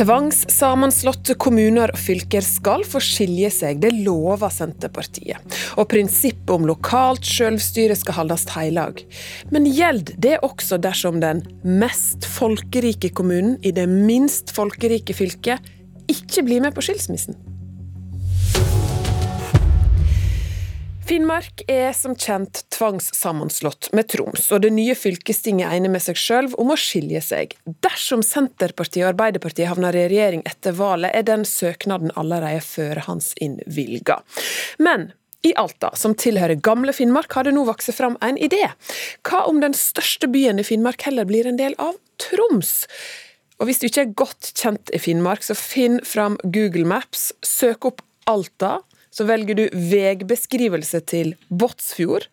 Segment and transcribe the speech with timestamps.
[0.00, 5.58] Tvangssammenslåtte kommuner og fylker skal få skilje seg, det lover Senterpartiet.
[5.76, 9.02] Og prinsippet om lokalt selvstyre skal holdes heilag.
[9.52, 15.68] Men gjelder det også dersom den mest folkerike kommunen i det minst folkerike fylket
[16.08, 17.36] ikke blir med på skilsmissen?
[21.10, 26.18] Finnmark er som kjent tvangssammenslått med Troms, og det nye fylkestinget er enig med seg
[26.22, 27.56] selv om å skilje seg.
[27.82, 34.20] Dersom Senterpartiet og Arbeiderpartiet havner i regjering etter valget, er den søknaden allerede førehandsinnvilga.
[34.78, 35.08] Men
[35.42, 38.68] i Alta, som tilhører gamle Finnmark, har det nå vokst fram en idé.
[39.26, 42.84] Hva om den største byen i Finnmark heller blir en del av Troms?
[43.58, 47.90] Og Hvis du ikke er godt kjent i Finnmark, så finn fram Google Maps, søk
[47.90, 48.78] opp Alta,
[49.10, 52.28] så velger du veibeskrivelse til Båtsfjord.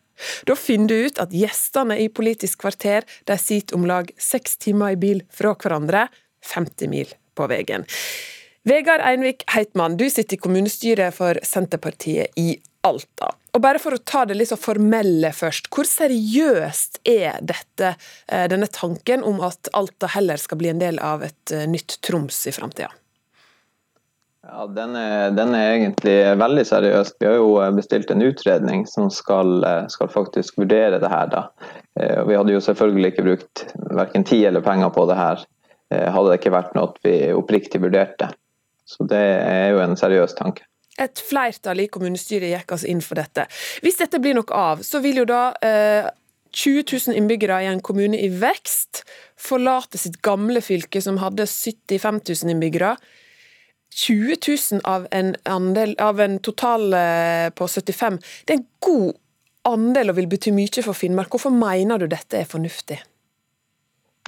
[0.50, 4.96] Da finner du ut at gjestene i Politisk kvarter de sitter om lag seks timer
[4.96, 6.08] i bil fra hverandre,
[6.48, 7.86] 50 mil på veien.
[8.68, 13.30] Vegard Einvik Heitmann, du sitter i kommunestyret for Senterpartiet i Alta.
[13.56, 17.96] Og bare for å ta det litt så formelle først, hvor seriøst er dette,
[18.28, 22.00] eh, denne tanken om at Alta heller skal bli en del av et eh, nytt
[22.06, 22.92] Troms i framtida?
[24.48, 27.12] Ja, den er, den er, egentlig veldig seriøs.
[27.20, 31.28] Vi har jo eh, bestilt en utredning som skal, eh, skal faktisk vurdere det her.
[31.34, 31.44] Da.
[32.00, 35.46] Eh, vi hadde jo selvfølgelig ikke brukt verken tid eller penger på det her
[35.88, 38.28] hadde det ikke vært noe vi oppriktig vurderte.
[38.84, 40.66] Så det er jo en seriøs tanke.
[41.00, 43.46] Et flertall i kommunestyret gikk altså inn for dette.
[43.86, 46.10] Hvis dette blir noe av, så vil jo da eh,
[46.52, 49.06] 20 000 innbyggere i en kommune i vekst
[49.40, 52.98] forlate sitt gamle fylke, som hadde 75 000 innbyggere
[53.96, 54.36] 20
[54.72, 59.14] 000 av en, andel, av en total eh, på 75, det er en god
[59.68, 61.32] andel og vil bety mye for Finnmark.
[61.34, 63.02] Hvorfor mener du dette er fornuftig?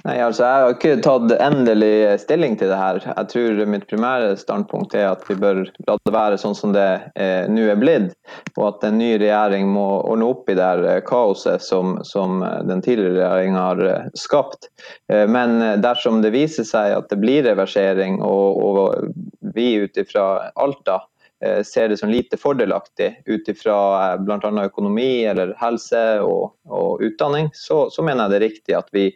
[0.00, 3.00] Nei, altså Jeg har ikke tatt endelig stilling til det her.
[3.04, 6.86] Jeg tror mitt primære standpunkt er at vi bør la det være sånn som det
[7.20, 8.14] eh, nå er blitt,
[8.56, 12.40] og at en ny regjering må ordne opp i det her eh, kaoset som, som
[12.46, 14.70] eh, den tidligere regjeringa har skapt.
[15.12, 20.50] Eh, men dersom det viser seg at det blir reversering, og, og vi ut ifra
[20.54, 21.00] Alta
[21.44, 24.52] eh, ser det som lite fordelaktig ut ifra bl.a.
[24.64, 29.10] økonomi eller helse og, og utdanning, så, så, mener jeg det er riktig at vi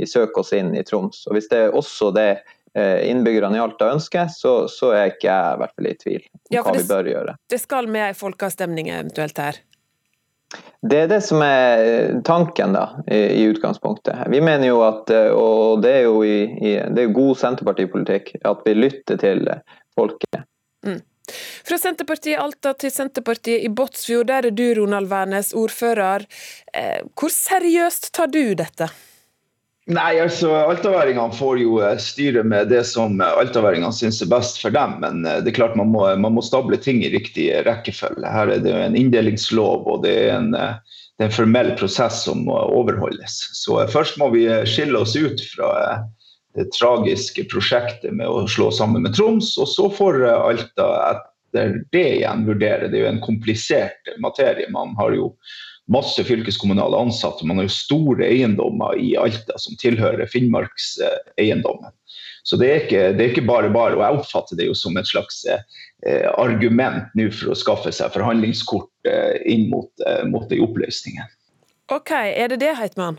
[0.00, 1.26] vi søker oss inn i Troms.
[1.26, 2.28] Og Hvis det er også det
[2.74, 6.22] eh, innbyggerne i Alta ønsker, så, så er ikke jeg i hvert fall i tvil
[6.22, 7.34] om ja, hva det, vi bør gjøre.
[7.50, 9.60] Det skal med ei folkeavstemning eventuelt her?
[10.82, 14.24] Det er det som er eh, tanken da, i, i utgangspunktet.
[14.32, 18.34] Vi mener jo at, eh, og det er jo i, i, det er god Senterpartipolitikk,
[18.40, 19.44] at vi lytter til
[20.00, 20.42] folket.
[20.86, 20.98] Mm.
[21.68, 26.26] Fra Senterpartiet i Alta til Senterpartiet i Båtsfjord, der er du Ronald Wærnes, ordfører.
[27.14, 28.90] Hvor seriøst tar du dette?
[29.90, 34.60] Nei, altså Altaværingene får jo eh, styre med det som eh, altaværingene syns er best
[34.62, 34.98] for dem.
[35.02, 38.22] Men eh, det er klart man må, man må, stable ting i riktig rekkefølge.
[38.22, 42.22] Her er det jo en inndelingslov og det er en, det er en formell prosess
[42.28, 43.40] som må overholdes.
[43.58, 45.72] Så først må vi skille oss ut fra
[46.58, 49.54] det tragiske prosjektet med å slå sammen med Troms.
[49.60, 52.88] Og så får Alta etter det igjen vurdere.
[52.88, 54.70] Det er jo en komplisert materie.
[54.70, 55.32] Man har jo
[55.90, 57.46] masse fylkeskommunale ansatte.
[57.46, 61.94] Man har jo store eiendommer i Alta som tilhører Finnmarkseiendommen.
[62.42, 63.96] Så det er, ikke, det er, ikke, bare bare.
[63.98, 68.14] Og jeg oppfatter det jo som et slags eh, argument nå for å skaffe seg
[68.14, 71.28] forhandlingskort eh, inn mot, eh, mot de oppløsningen.
[71.90, 73.18] OK, er det det, Heitmann?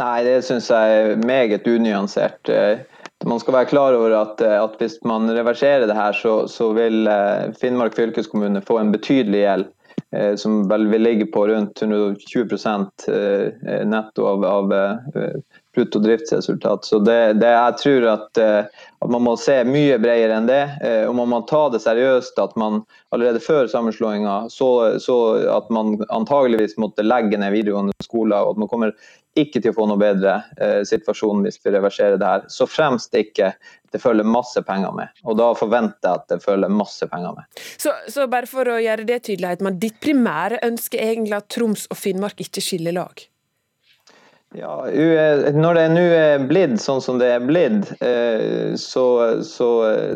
[0.00, 2.48] Nei, det syns jeg er meget unyansert.
[2.50, 2.82] Eh,
[3.24, 6.72] man skal være klar over at, eh, at hvis man reverserer det her, så, så
[6.76, 9.72] vil eh, Finnmark fylkeskommune få en betydelig gjeld
[10.38, 12.52] som vel vil ligge på rundt 120
[13.10, 14.72] eh, netto av, av
[15.74, 16.86] brutto driftsresultat.
[16.86, 18.40] Så det, det, jeg tror at,
[19.04, 20.62] at, man må se mye bredere enn det.
[21.08, 22.80] Og man må ta det seriøst at man
[23.14, 24.70] allerede før sammenslåinga så,
[25.02, 25.18] så,
[25.52, 28.96] at man antageligvis måtte legge ned videregående skoler, og at man kommer
[29.38, 32.46] ikke til å få noe bedre eh, situasjon hvis vi reverserer det her.
[32.52, 33.52] Så fremst ikke
[33.94, 35.10] det følger masse penger med.
[35.26, 37.62] Og da forventer jeg at det følger masse penger med.
[37.78, 39.78] Så, så bare for å gjøre det tydelig, Heitmann.
[39.82, 43.26] ditt primære ønske er egentlig at Troms og Finnmark ikke skiller lag?
[44.54, 44.74] Ja,
[45.50, 49.06] Når det nå er blitt sånn som det er blitt, eh, så,
[49.42, 49.70] så,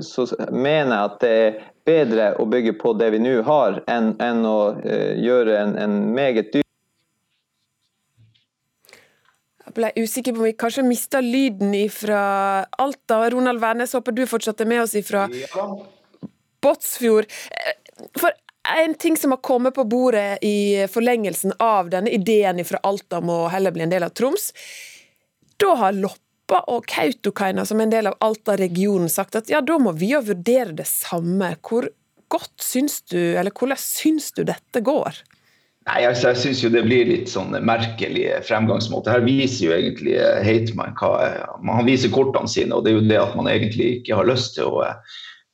[0.05, 1.59] så, mener jeg at det er
[1.89, 6.01] bedre å bygge på det vi nå har, enn, enn å eh, gjøre en, en
[6.15, 6.65] meget dyr
[9.69, 12.21] jeg ble usikker på om vi kanskje mista lyden fra
[12.81, 13.19] Alta.
[13.31, 15.67] Ronald Wærnes, håper du fortsatt er med oss fra ja.
[16.65, 17.29] Båtsfjord.
[18.17, 18.33] For
[18.77, 23.33] en ting som har kommet på bordet i forlengelsen av denne ideen fra Alta om
[23.33, 24.51] å heller bli en del av Troms,
[25.59, 29.93] da har Loppa og Kautokeino, som en del av Alta-regionen, sagt at ja, da må
[29.97, 31.55] vi jo vurdere det samme.
[31.65, 31.89] Hvor
[32.33, 35.19] godt syns du, eller hvordan syns du dette går?
[35.89, 39.13] Nei, altså, Jeg syns det blir litt sånn merkelig fremgangsmåte.
[39.15, 41.15] Her viser jo egentlig eh, Heitmann hva
[41.65, 44.59] Han viser kortene sine, og det er jo det at man egentlig ikke har lyst
[44.59, 44.85] til å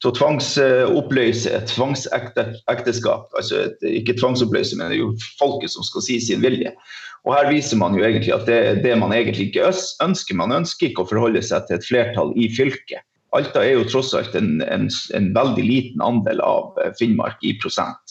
[0.05, 3.33] eh, til å tvangsoppløse et tvangsekteskap.
[3.39, 6.75] Altså et, ikke tvangsoppløse, men det er jo folket som skal si sin vilje.
[7.25, 9.71] Og Her viser man jo egentlig at det er det man egentlig ikke
[10.05, 10.37] ønsker.
[10.37, 13.01] Man ønsker ikke å forholde seg til et flertall i fylket.
[13.35, 17.57] Alta er jo tross alt en, en, en veldig liten andel av eh, Finnmark i
[17.59, 18.04] prosent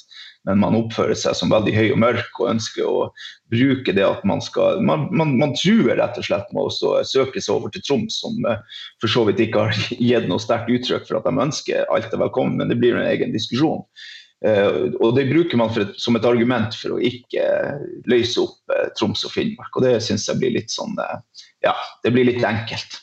[0.48, 3.06] men man oppfører seg som veldig høy og mørk og ønsker å
[3.54, 7.42] bruke det at man skal Man, man, man truer rett og slett med å søke
[7.42, 8.60] seg over til Troms, som uh,
[9.02, 9.80] for så vidt ikke har
[10.10, 13.08] gitt noe sterkt uttrykk for at de ønsker alt er velkommen, men det blir en
[13.08, 13.86] egen diskusjon.
[14.44, 17.48] Uh, og Det bruker man et, som et argument for å ikke
[18.12, 19.72] løse opp Troms og Finnmark.
[19.78, 20.98] og Det syns jeg blir litt sånn
[21.64, 23.00] Ja, det blir litt enkelt.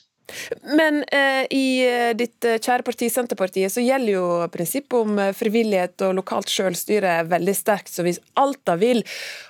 [0.77, 5.33] Men eh, i eh, ditt eh, kjære parti Senterpartiet så gjelder jo prinsippet om eh,
[5.37, 7.93] frivillighet og lokalt selvstyre veldig sterkt.
[7.93, 9.03] Så hvis Alta vil,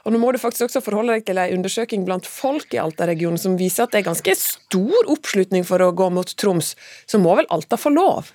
[0.05, 3.41] og nå må du faktisk også forholde deg til en undersøking blant folk i Alta-regionen
[3.41, 6.75] som viser at det er ganske stor oppslutning for å gå mot Troms,
[7.11, 8.33] så må vel Alta få lov?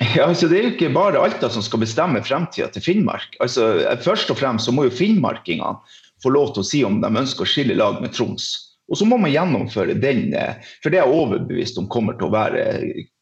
[0.00, 3.36] Ja, altså Det er jo ikke bare Alta som skal bestemme fremtida til Finnmark.
[3.44, 5.76] Altså, først og fremst så må jo finnmarkingene
[6.24, 8.69] få lov til å si om de ønsker å skille lag med Troms.
[8.90, 12.28] Og så må man gjennomføre den, eh, for det er jeg overbevist om kommer til
[12.28, 12.66] å være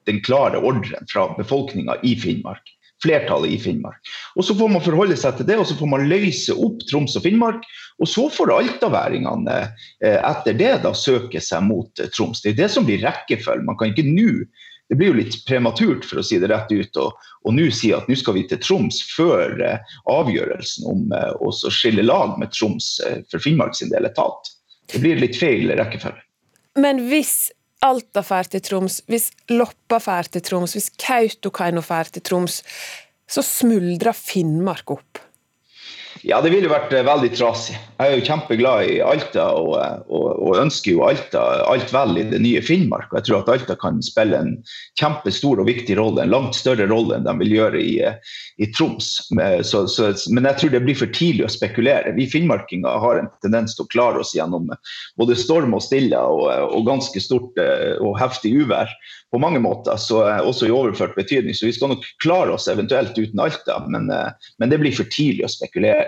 [0.09, 2.75] den klare ordren fra befolkninga i Finnmark.
[3.05, 4.01] Flertallet i Finnmark.
[4.35, 7.15] Og Så får man forholde seg til det, og så får man løse opp Troms
[7.15, 7.63] og Finnmark.
[8.03, 9.59] Og så får altaværingene
[10.03, 12.43] eh, etter det da søke seg mot eh, Troms.
[12.43, 13.69] Det er det som blir rekkefølgen.
[13.69, 14.49] Man kan ikke nå
[14.89, 18.07] det blir jo litt prematurt for å si det rett ut, og nå si at
[18.09, 19.53] nå skal vi til Troms før
[20.09, 22.95] avgjørelsen om å skille lag med Troms
[23.29, 24.49] for Finnmark sin del er tatt.
[24.89, 26.25] Det blir litt feil rekkefølge.
[26.79, 27.51] Men hvis
[27.85, 32.63] Alta drar til Troms, hvis Loppa drar til Troms, hvis Kautokeino drar til Troms,
[33.29, 35.21] så smuldrer Finnmark opp.
[36.27, 37.77] Ja, det ville vært eh, veldig trasig.
[37.99, 42.19] Jeg er jo kjempeglad i Alta og, eh, og, og, ønsker jo Alta alt vel
[42.19, 43.13] i det nye Finnmark.
[43.13, 44.53] Og jeg tror at Alta kan spille en
[44.99, 48.19] kjempestor og viktig rolle, en langt større rolle enn de vil gjøre i, eh,
[48.59, 49.11] i Troms.
[49.69, 52.15] Så, så, men jeg tror det blir for tidlig å spekulere.
[52.17, 54.73] Vi finnmarkinger har en tendens til å klare oss gjennom
[55.21, 57.59] både storm og stille og, og ganske stort
[58.03, 58.91] og heftig uvær
[59.31, 61.55] på mange måter, så også i overført betydning.
[61.55, 65.47] Så vi skal nok klare oss eventuelt uten Alta, men, men det blir for tidlig
[65.47, 66.08] å spekulere.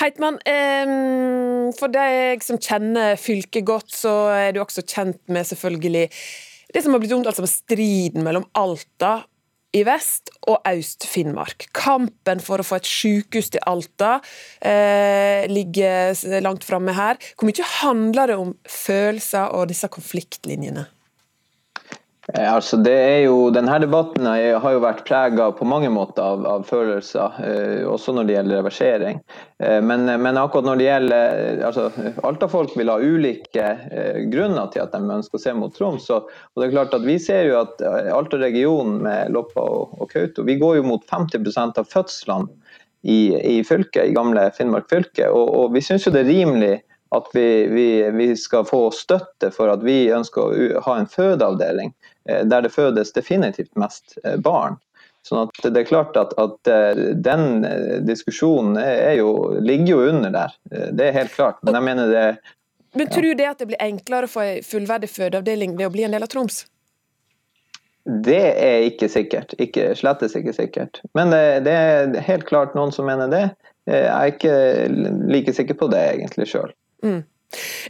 [0.00, 0.38] Heitmann,
[1.76, 6.06] for deg som kjenner fylket godt, så er du også kjent med selvfølgelig
[6.70, 9.20] det som har blitt omtalt som striden mellom Alta
[9.76, 11.68] i vest og Øst-Finnmark.
[11.76, 14.16] Kampen for å få et sykehus til Alta
[14.58, 17.20] eh, ligger langt framme her.
[17.36, 20.88] Hvor mye handler det om følelser og disse konfliktlinjene?
[22.34, 26.44] Eh, altså det er jo, denne debatten har jo vært prega på mange måter av,
[26.46, 29.20] av følelser, eh, også når det gjelder reversering.
[29.58, 31.88] Eh, men, men, akkurat når det gjelder altså,
[32.26, 36.10] Alta-folk vil ha ulike eh, grunner til at de ønsker å se mot Troms.
[36.14, 39.96] Og, og det er klart at Vi ser jo at eh, Alta-regionen med Loppa og,
[39.98, 42.48] og Kautokeino vi går jo mot 50% av fødslene
[43.02, 45.26] i, i fylket, i gamle Finnmark fylke.
[45.32, 46.76] Og, og vi syns jo det er rimelig
[47.10, 51.90] at vi, vi, vi, skal få støtte for at vi ønsker å ha en fødeavdeling
[51.90, 54.78] Eh, der det fødes definitivt mest eh, barn.
[55.26, 57.64] Sånn at det er klart at, at eh, den
[58.08, 58.78] diskusjonen
[59.18, 60.58] jo, ligger jo under der.
[60.96, 61.60] Det er helt klart.
[61.62, 62.26] Men jeg mener det
[62.96, 65.94] Men tror du det at det blir enklere å få en fullverdig fødeavdeling ved å
[65.94, 66.64] bli en del av Troms?
[68.04, 69.52] Det er ikke sikkert.
[69.60, 71.02] Ikke, slettes ikke sikkert.
[71.14, 73.44] Men det, det, er helt klart noen som mener det.
[73.90, 74.54] Jeg er ikke
[75.30, 76.72] like sikker på det egentlig sjøl.
[77.04, 77.20] Mm.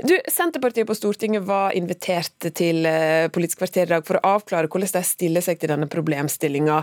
[0.03, 4.71] Du, Senterpartiet på Stortinget var invitert til eh, Politisk kvarter i dag for å avklare
[4.71, 6.79] hvordan de stiller seg til denne problemstillinga.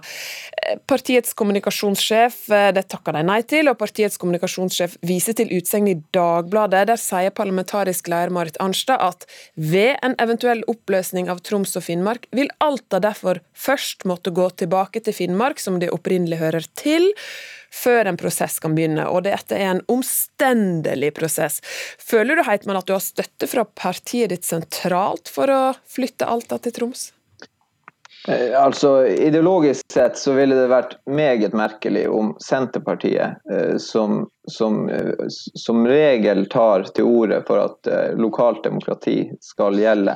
[0.62, 5.90] Eh, partiets kommunikasjonssjef eh, det takker de nei til, og partiets kommunikasjonssjef viser til utsegn
[5.90, 6.86] i Dagbladet.
[6.92, 12.30] Der sier parlamentarisk leder Marit Arnstad at ved en eventuell oppløsning av Troms og Finnmark
[12.38, 17.10] vil Alta derfor først måtte gå tilbake til Finnmark, som det opprinnelig hører til
[17.74, 21.62] før en prosess kan begynne, og dette er en omstendelig prosess.
[22.00, 26.60] Føler du Heitmann, at du har støtte fra partiet ditt sentralt for å flytte Alta
[26.62, 27.12] til Troms?
[28.28, 34.90] Eh, altså, Ideologisk sett så ville det vært meget merkelig om Senterpartiet, eh, som, som,
[34.90, 35.14] eh,
[35.56, 40.16] som regel tar til orde for at lokalt demokrati skal gjelde,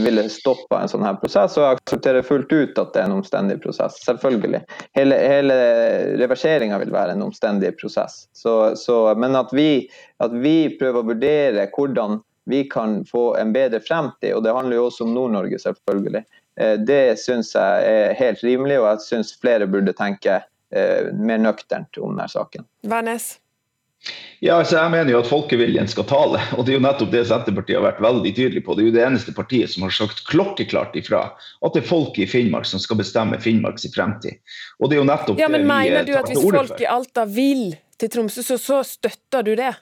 [0.00, 1.58] ville stoppa en sånn her prosess.
[1.58, 4.00] Og jeg aksepterer fullt ut at det er en omstendig prosess.
[4.06, 4.62] Selvfølgelig.
[4.96, 5.60] Hele, hele
[6.22, 8.24] reverseringa vil være en omstendig prosess.
[8.32, 9.84] Så, så, men at vi,
[10.24, 14.34] at vi prøver å vurdere hvordan vi kan få en bedre fremtid.
[14.34, 16.24] Og det handler jo også om Nord-Norge, selvfølgelig.
[16.60, 21.40] Eh, det syns jeg er helt rimelig, og jeg syns flere burde tenke eh, mer
[21.40, 22.66] nøkternt om denne saken.
[22.88, 23.38] Værnes?
[24.40, 27.26] Ja, altså jeg mener jo at folkeviljen skal tale, og det er jo nettopp det
[27.28, 28.72] Senterpartiet har vært veldig tydelig på.
[28.72, 32.24] Det er jo det eneste partiet som har sagt klokkeklart ifra at det er folket
[32.24, 34.40] i Finnmark som skal bestemme Finnmarks fremtid.
[34.80, 36.88] Og det er jo nettopp ja, men det vi Mener du at hvis folk i
[36.88, 37.66] Alta vil
[38.00, 39.74] til Tromsø, så, så støtter du det?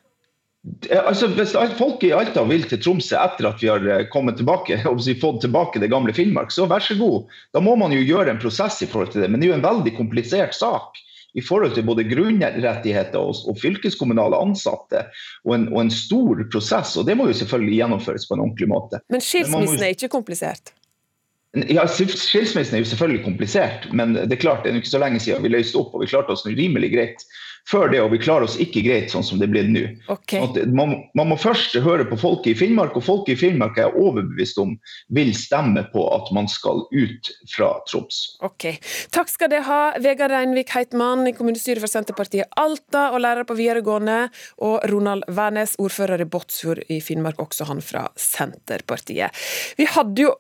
[0.91, 4.81] Altså, hvis folk i Alta vil til Tromsø etter at vi har eh, kommet tilbake,
[4.91, 7.29] og fått tilbake det gamle Finnmark, så vær så god.
[7.55, 9.31] Da må man jo gjøre en prosess i forhold til det.
[9.31, 10.99] Men det er jo en veldig komplisert sak
[11.39, 15.05] i forhold til både grunnrettigheter og, og fylkeskommunale ansatte,
[15.47, 16.97] og en, og en stor prosess.
[16.99, 19.03] Og det må jo selvfølgelig gjennomføres på en ordentlig måte.
[19.13, 20.75] Men skilsmissen er ikke komplisert?
[21.57, 25.21] Ja, Skilsmissen er jo selvfølgelig komplisert, men det er klart det er ikke så lenge
[25.23, 27.25] siden vi løste opp, og vi klarte oss rimelig greit
[27.69, 29.85] før det, og vi klarer oss ikke greit sånn som det blir nå.
[30.13, 30.37] Ok.
[30.39, 33.89] Sånn Man, man må først høre på folket i Finnmark, og folket i Finnmark er
[33.89, 34.75] jeg overbevist om
[35.17, 38.23] vil stemme på at man skal ut fra Troms.
[38.47, 38.71] Ok.
[39.15, 43.59] Takk skal dere ha, Vegard Reinvik Heitmann i kommunestyret for Senterpartiet Alta og lærer på
[43.59, 44.21] videregående,
[44.65, 49.49] og Ronald Wærnes, ordfører i Båtsfjord i Finnmark, også han fra Senterpartiet.
[49.77, 50.37] Vi hadde jo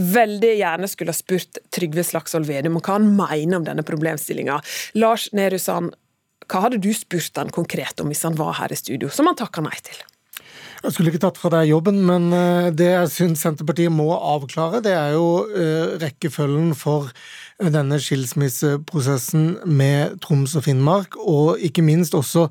[0.00, 4.60] veldig gjerne skulle ha spurt Trygve Slagsvold Vedum om hva han mener om denne problemstillinga.
[4.98, 5.94] Lars Nehru Sand,
[6.50, 9.38] hva hadde du spurt han konkret om hvis han var her i studio, som han
[9.38, 10.00] takka nei til?
[10.80, 14.80] Jeg skulle ikke tatt fra deg jobben, men eh, det jeg syns Senterpartiet må avklare,
[14.84, 17.10] det er jo eh, rekkefølgen for
[17.60, 22.46] denne skilsmisseprosessen med Troms og Finnmark, og ikke minst også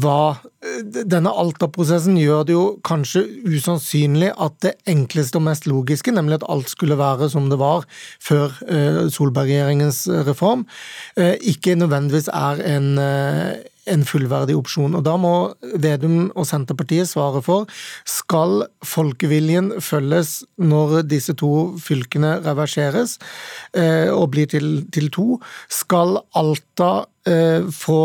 [0.00, 6.14] hva eh, Denne Alta-prosessen gjør det jo kanskje usannsynlig at det enkleste og mest logiske,
[6.16, 7.84] nemlig at alt skulle være som det var
[8.24, 8.56] før
[9.12, 10.64] Solberg-regjeringens reform,
[11.16, 12.88] ikke nødvendigvis er en
[13.88, 14.94] en fullverdig opsjon.
[14.98, 17.70] Og Da må Vedum og Senterpartiet svare for
[18.08, 23.18] skal folkeviljen følges når disse to fylkene reverseres
[23.74, 25.28] eh, og blir til, til to.
[25.72, 28.02] Skal Alta eh, få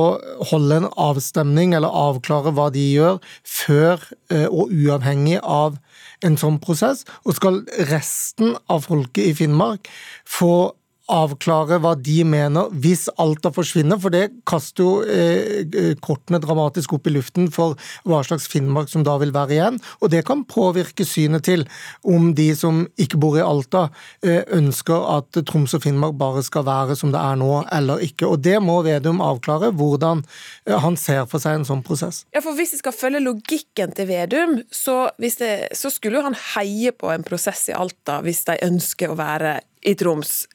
[0.51, 5.79] holde en avstemning eller avklare hva de gjør, før eh, og uavhengig av
[6.25, 7.03] en sånn prosess?
[7.25, 9.91] Og skal resten av folket i Finnmark
[10.23, 10.73] få
[11.11, 17.09] avklare hva de mener hvis Alta forsvinner, for det kaster jo eh, kortene dramatisk opp
[17.09, 19.79] i luften for hva slags Finnmark som da vil være igjen.
[20.01, 21.65] Og det kan påvirke synet til
[22.01, 23.87] om de som ikke bor i Alta,
[24.25, 28.29] eh, ønsker at Troms og Finnmark bare skal være som det er nå, eller ikke.
[28.31, 30.23] Og det må Vedum avklare, hvordan
[30.65, 32.23] eh, han ser for seg en sånn prosess.
[32.35, 36.37] Ja, for Hvis vi skal følge logikken til Vedum, så, det, så skulle jo han
[36.55, 40.45] heie på en prosess i Alta hvis de ønsker å være i Troms.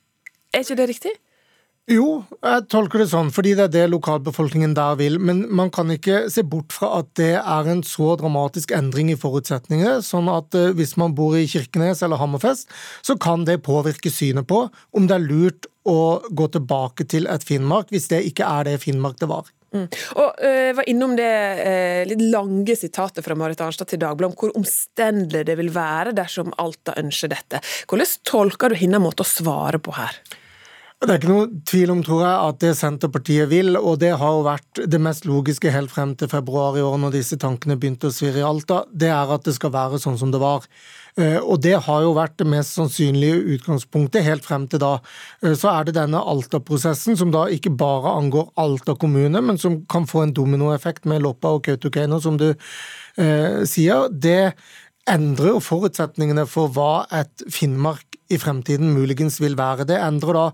[0.54, 1.16] Er ikke det riktig?
[1.90, 5.16] Jo, jeg tolker det sånn, fordi det er det lokalbefolkningen der vil.
[5.18, 9.18] Men man kan ikke se bort fra at det er en så dramatisk endring i
[9.18, 12.70] forutsetningene, sånn at eh, hvis man bor i Kirkenes eller Hammerfest,
[13.02, 17.46] så kan det påvirke synet på om det er lurt å gå tilbake til et
[17.46, 19.48] Finnmark, hvis det ikke er det Finnmark det var.
[19.74, 19.86] Mm.
[20.18, 21.30] Og Jeg var innom det
[21.62, 26.14] øh, litt lange sitatet fra Marit Arnstad til Dagbladet om hvor omstendelig det vil være
[26.14, 27.62] dersom Alta ønsker dette.
[27.90, 30.18] Hvordan tolker du hennes måte å svare på her?
[31.00, 34.34] Det er ikke noe tvil om, tror jeg, at det Senterpartiet vil, og det har
[34.36, 38.10] jo vært det mest logiske helt frem til februar i år, når disse tankene begynte
[38.10, 40.66] å svirre i Alta, det er at det skal være sånn som det var.
[41.16, 45.00] Eh, Og det har jo vært det mest sannsynlige utgangspunktet helt frem til da.
[45.42, 49.86] Eh, Så er det denne Alta-prosessen, som da ikke bare angår Alta kommune, men som
[49.86, 52.50] kan få en dominoeffekt med Loppa og Kautokeino, som du
[53.16, 54.12] eh, sier.
[54.12, 54.52] Det
[55.08, 59.86] endrer jo forutsetningene for hva et Finnmark i fremtiden muligens vil være.
[59.88, 60.44] Det endrer da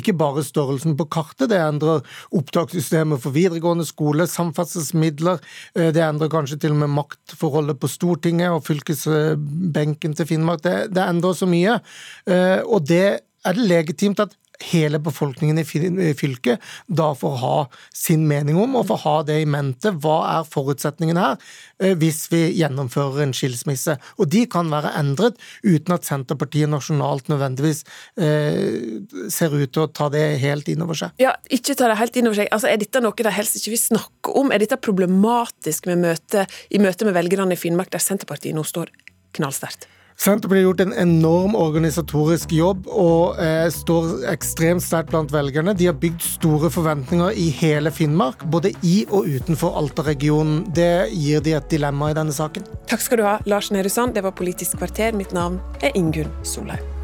[0.00, 2.04] ikke bare størrelsen på kartet, det endrer
[2.36, 5.40] opptakssystemet for videregående skole, samferdselsmidler,
[5.74, 10.62] eh, det endrer kanskje til og med maktforholdet på Stortinget og fylkesbenken til Finnmark.
[10.66, 11.80] Det, det endrer så mye,
[12.26, 17.56] eh, og det er det legitimt at hele befolkningen i fylket da får ha
[17.94, 19.92] sin mening om, og får ha det i mente.
[20.02, 21.36] Hva er forutsetningen her,
[21.80, 23.96] eh, hvis vi gjennomfører en skilsmisse?
[24.18, 27.84] Og de kan være endret uten at Senterpartiet nasjonalt nødvendigvis
[28.20, 31.14] eh, ser ut til å ta det helt inn over seg.
[31.22, 32.50] Ja, ikke ta det helt inn over seg.
[32.54, 34.52] Altså, er dette noe de helst ikke vil snakke om?
[34.52, 38.92] Er dette problematisk møte, i møte med velgerne i Finnmark, der Senterpartiet nå står
[39.36, 39.88] knallsterkt?
[40.20, 45.72] Senterpartiet har gjort en enorm organisatorisk jobb og eh, står ekstremt sterkt blant velgerne.
[45.72, 50.66] De har bygd store forventninger i hele Finnmark, både i og utenfor Alta-regionen.
[50.76, 52.68] Det gir de et dilemma i denne saken.
[52.90, 54.12] Takk skal du ha, Lars Nehru Sand.
[54.12, 55.16] Det var Politisk kvarter.
[55.16, 56.99] Mitt navn er Ingunn Solheim.